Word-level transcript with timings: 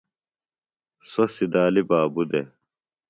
سوۡ 1.09 1.29
سِدالی 1.35 1.83
بابوۡ 1.89 2.27
دےۡ 2.29 2.47